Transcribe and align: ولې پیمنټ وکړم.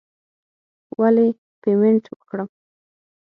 ولې 0.99 1.27
پیمنټ 1.61 2.03
وکړم. 2.13 2.47